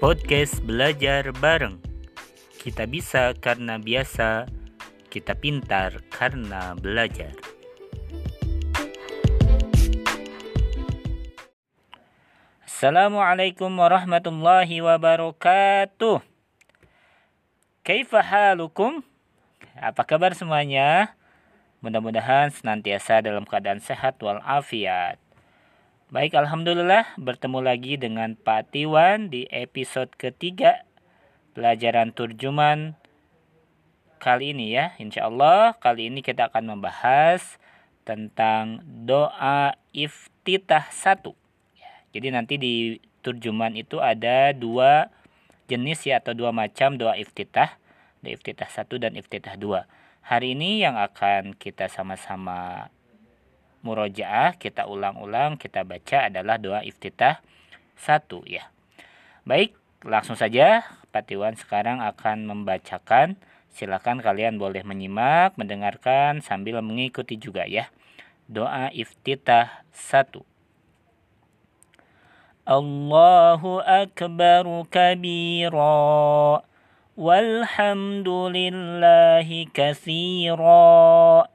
[0.00, 1.76] Podcast belajar bareng.
[2.56, 4.48] Kita bisa karena biasa,
[5.12, 7.36] kita pintar karena belajar.
[12.64, 16.24] Assalamualaikum warahmatullahi wabarakatuh.
[17.84, 19.04] Kaifa halukum?
[19.76, 21.12] Apa kabar semuanya?
[21.84, 25.20] Mudah-mudahan senantiasa dalam keadaan sehat walafiat.
[26.10, 30.82] Baik, Alhamdulillah bertemu lagi dengan Pak Tiwan di episode ketiga
[31.54, 32.98] pelajaran turjuman
[34.18, 34.90] kali ini ya.
[34.98, 37.62] Insya Allah kali ini kita akan membahas
[38.02, 41.38] tentang doa iftitah satu.
[42.10, 45.14] Jadi nanti di turjuman itu ada dua
[45.70, 47.78] jenis ya atau dua macam doa iftitah.
[48.18, 49.86] Doa iftitah satu dan iftitah dua.
[50.26, 52.90] Hari ini yang akan kita sama-sama
[53.80, 57.40] murojaah kita ulang-ulang kita baca adalah doa iftitah
[57.96, 58.68] satu ya.
[59.44, 63.36] Baik, langsung saja Pak Tiwan sekarang akan membacakan.
[63.70, 67.86] Silakan kalian boleh menyimak, mendengarkan sambil mengikuti juga ya.
[68.50, 70.42] Doa iftitah satu.
[72.66, 76.62] Allahu akbar kabira
[77.18, 81.50] walhamdulillahi katsira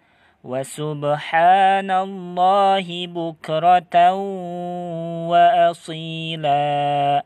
[0.46, 4.14] وسبحان الله بكرة
[5.30, 7.24] وأصيلا.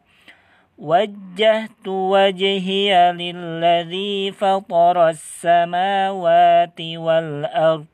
[0.78, 7.86] وجهت وجهي للذي فطر السماوات والأرض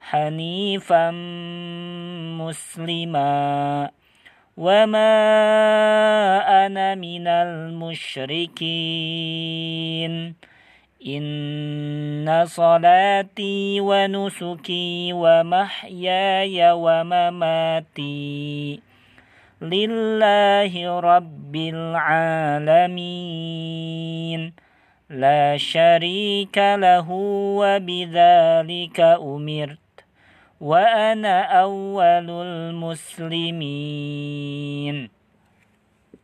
[0.00, 1.10] حنيفا
[2.40, 3.90] مسلما.
[4.56, 5.16] وما
[6.66, 8.14] أنا من المشركين.
[11.06, 18.14] إن صلاتي ونسكي ومحياي ومماتي
[19.62, 22.84] لله رب العالمين
[25.10, 27.10] لا شريك له
[27.60, 29.78] وبذلك أمرت
[30.60, 33.54] وأنا أول المسلمين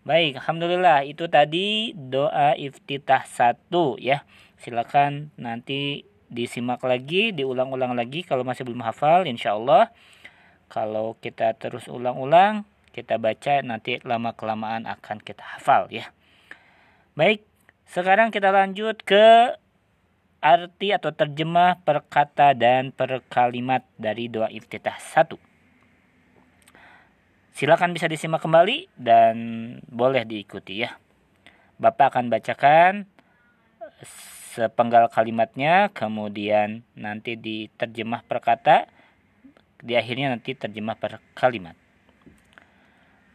[0.00, 4.24] Baik, Alhamdulillah itu tadi doa iftitah satu ya
[4.56, 9.92] silakan nanti disimak lagi, diulang-ulang lagi kalau masih belum hafal insya Allah.
[10.70, 12.64] Kalau kita terus ulang-ulang,
[12.96, 16.08] kita baca nanti lama-kelamaan akan kita hafal ya.
[17.18, 17.42] Baik,
[17.90, 19.52] sekarang kita lanjut ke
[20.40, 25.49] arti atau terjemah perkata dan perkalimat dari doa iftitah satu.
[27.60, 29.36] Silakan bisa disimak kembali dan
[29.84, 30.96] boleh diikuti ya.
[31.76, 33.04] Bapak akan bacakan
[34.56, 38.88] sepenggal kalimatnya kemudian nanti diterjemah per kata
[39.76, 41.76] di akhirnya nanti terjemah per kalimat.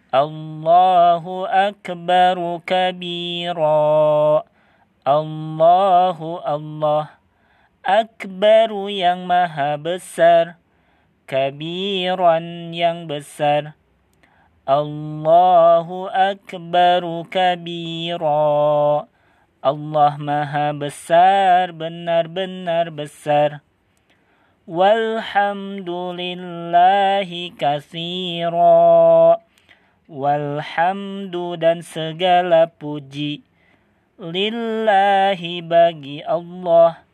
[0.10, 4.42] Allahu akbar kabira.
[5.06, 7.22] Allahu Allah
[7.86, 10.58] akbaru yang maha besar.
[11.30, 13.78] Kabiran yang besar
[14.66, 19.06] Allahu akbaru kabira
[19.62, 23.62] Allah maha besar, benar-benar besar.
[24.66, 29.38] Walhamdulillahi kathira.
[30.10, 33.42] Walhamdu dan segala puji.
[34.18, 37.06] Lillahi bagi Allah.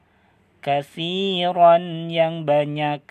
[0.63, 3.03] Kathiran yang banyak.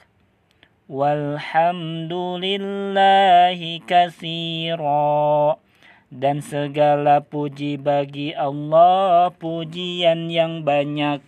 [0.91, 5.55] Walhamdulillahi kathira
[6.11, 11.23] dan segala puji bagi Allah pujian yang banyak.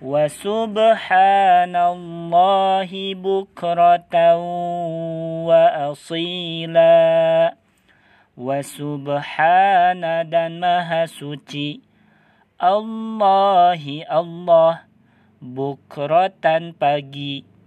[0.00, 4.40] Wa subhanallahi bukratan
[5.44, 7.52] wa asila.
[8.32, 11.84] Wa subhana dan maha suci.
[12.56, 14.88] Allahi Allah
[15.36, 17.57] bukratan pagi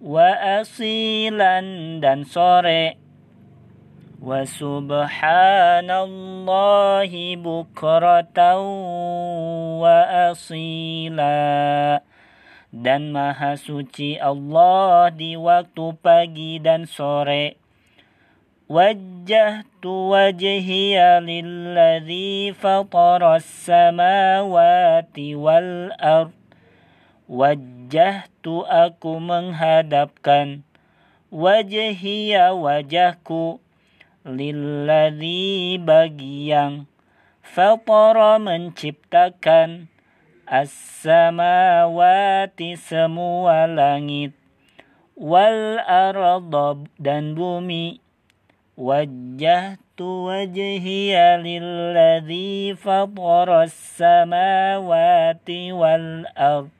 [0.00, 2.96] wa asilan dan sore.
[4.16, 8.58] Wa subhanallahi bukratan
[9.80, 12.00] wa asila.
[12.76, 17.56] Dan maha suci Allah di waktu pagi dan sore.
[18.66, 26.45] Wajah tu wajhiya lilladhi fatara samawati wal ardh
[27.26, 30.62] ard wajjahtu aku menghadapkan.
[31.30, 33.58] Wajhiya wajahku
[34.22, 36.86] lilladzi bagi yang
[37.42, 39.90] fatara menciptakan.
[40.46, 44.30] As-samawati semua langit.
[45.18, 47.98] Wal arda dan bumi.
[48.78, 56.75] Wajjahtu wajhiya lilladzi fataras samawati wal ard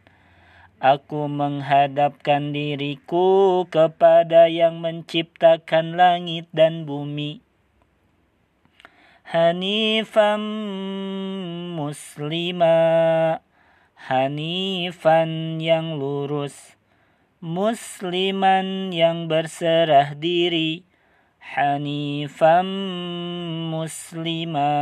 [0.77, 7.41] Aku menghadapkan diriku kepada yang menciptakan langit dan bumi.
[9.27, 10.39] Hanifan
[11.75, 12.79] muslima
[14.07, 16.79] Hanifan yang lurus
[17.43, 20.87] Musliman yang berserah diri
[21.43, 22.71] Hanifan
[23.67, 24.73] muslima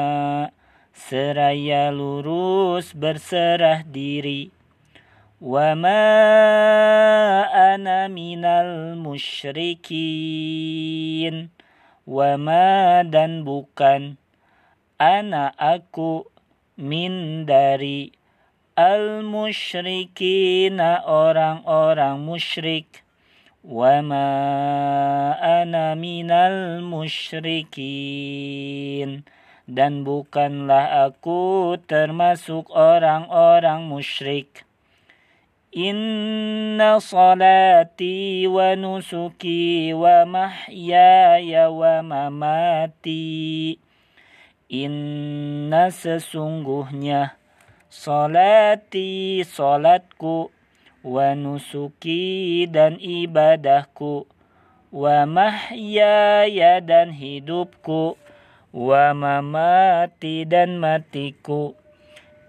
[0.92, 4.53] Seraya lurus berserah diri
[5.43, 6.05] وما
[7.75, 9.85] أنا من المشركين
[12.07, 14.19] وما dan bukan
[14.99, 16.27] ana aku
[16.75, 18.11] min dari
[18.75, 23.07] al musyrikina orang-orang musyrik
[23.63, 24.31] wama
[25.39, 27.99] ana minal musyrikin
[29.67, 34.63] dan bukanlah aku termasuk orang-orang musyrik
[35.77, 43.29] إن صلاتي ونسكي ومحياي ومماتي
[44.69, 47.33] Inna sesungguhnya
[47.89, 50.53] Salati salatku
[51.01, 54.29] Wa nusuki dan ibadahku
[54.93, 58.13] Wa mahyaya dan hidupku
[58.69, 61.73] Wa mamati dan matiku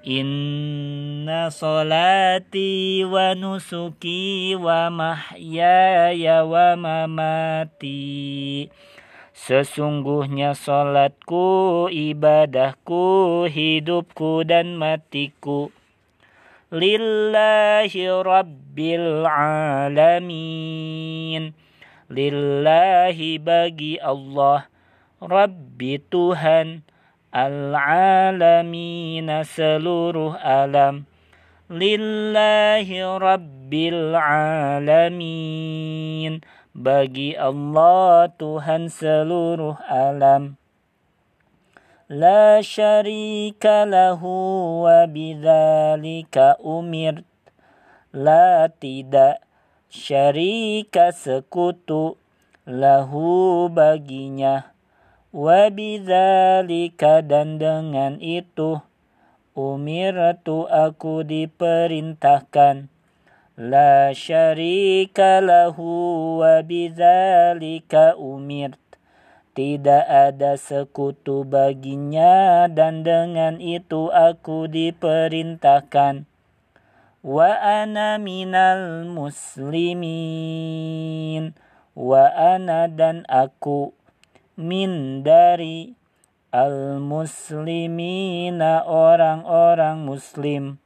[0.05, 8.69] Inna salati wa nusuki wa mahyaya wa mamati.
[9.33, 15.73] Sesungguhnya salatku, ibadahku, hidupku dan matiku.
[16.69, 19.25] Lillahi Rabbil
[19.81, 20.77] Alamin.
[22.13, 24.69] Lillahi bagi Allah
[25.17, 26.85] Rabbi Tuhan
[27.35, 31.03] Al-alamin seluruh alam
[31.67, 34.15] Lillahi rabbil
[34.95, 36.39] alamin
[36.71, 40.55] Bagi Allah Tuhan seluruh alam.
[42.05, 47.25] La syarika lahu wa bidzalika umirt.
[48.13, 49.41] La tidak
[49.89, 52.19] syarika sekutu
[52.69, 54.74] lahu baginya.
[55.35, 58.79] Wabidzalika dan dengan itu
[59.51, 62.87] umirtu aku diperintahkan.
[63.59, 68.79] La syarika lahu wabidzalika umirt
[69.51, 76.31] tidak ada sekutu baginya dan dengan itu aku diperintahkan.
[77.27, 80.15] Wa ana minal muslimin.
[81.91, 83.91] Wa ana dan aku
[84.55, 85.95] min dari
[86.55, 90.79] al-muslimina orang-orang muslim.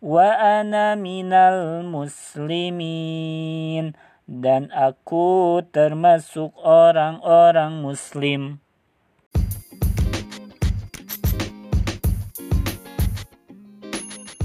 [0.00, 3.92] Wa ana minal muslimin.
[4.30, 8.62] Dan aku termasuk orang-orang muslim.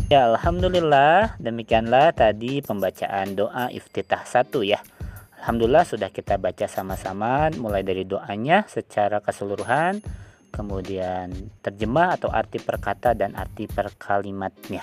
[0.06, 4.78] Ya, Alhamdulillah, demikianlah tadi pembacaan doa iftitah satu ya.
[5.46, 10.02] Alhamdulillah sudah kita baca sama-sama mulai dari doanya secara keseluruhan,
[10.50, 11.30] kemudian
[11.62, 14.82] terjemah atau arti perkata dan arti per kalimatnya.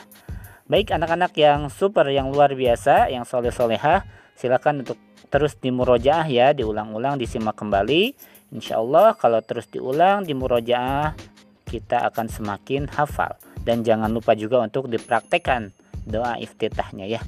[0.70, 4.06] Baik anak-anak yang super, yang luar biasa, yang soleh-solehah,
[4.38, 5.02] silakan untuk
[5.34, 8.14] terus dimurojaah ya, diulang-ulang, disimak kembali.
[8.54, 11.18] Insya Allah kalau terus diulang, dimurojaah,
[11.66, 13.34] kita akan semakin hafal.
[13.66, 15.74] Dan jangan lupa juga untuk dipraktekkan
[16.06, 17.18] doa iftitahnya ya.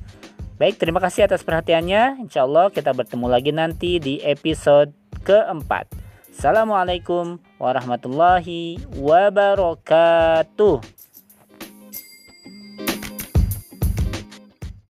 [0.55, 2.23] Baik, terima kasih atas perhatiannya.
[2.23, 4.95] Insya Allah kita bertemu lagi nanti di episode
[5.27, 5.91] keempat.
[6.31, 10.79] Assalamualaikum warahmatullahi wabarakatuh.